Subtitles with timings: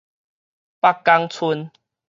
[0.79, 1.69] 北港村